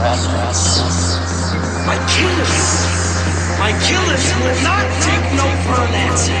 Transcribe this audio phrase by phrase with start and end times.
[0.00, 2.56] My killers,
[3.58, 6.32] my killers will not take no for an answer.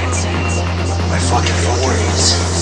[1.10, 2.59] My fucking warriors.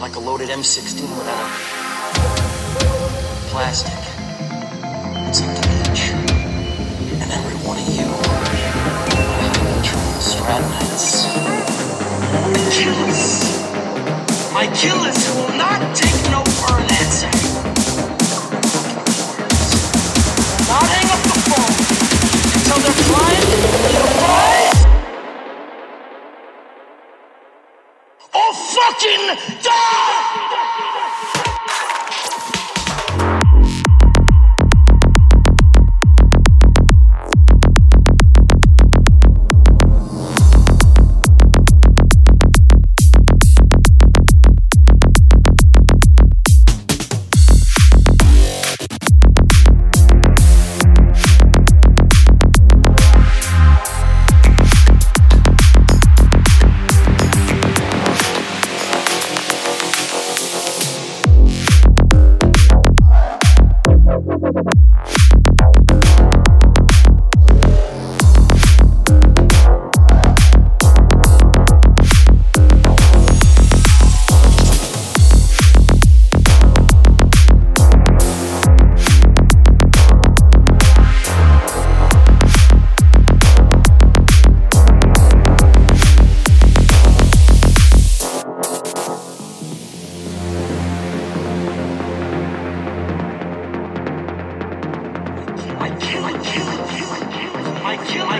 [0.00, 1.46] like a loaded M16 without a
[3.50, 3.98] plastic.
[5.28, 6.10] It's up to each
[7.20, 8.06] and every one of you.
[10.22, 11.26] Strattonites.
[12.32, 13.42] My killers.
[14.52, 16.44] My killers will not take no
[29.64, 30.47] Die!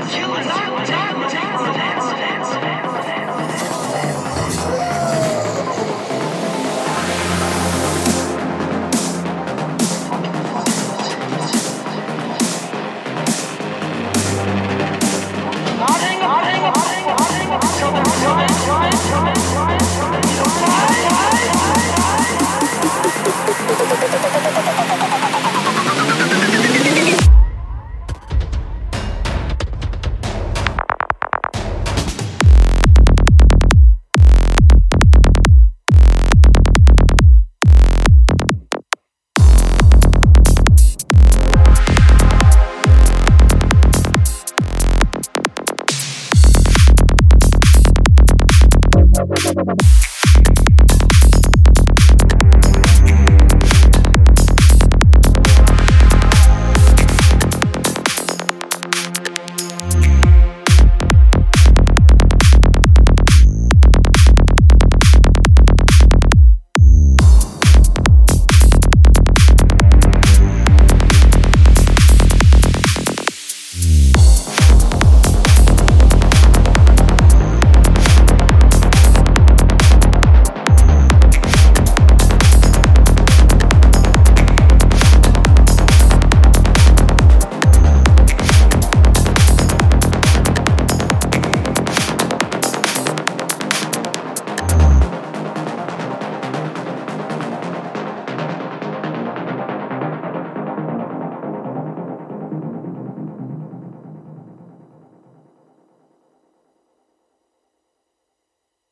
[0.09, 1.08] 枪了，枪了，枪！